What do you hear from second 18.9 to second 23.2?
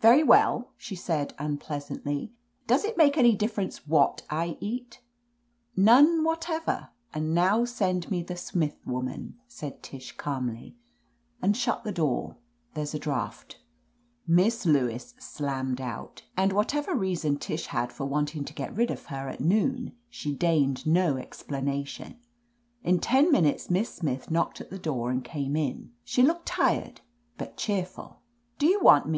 of her at noon, she deigned no explanation. In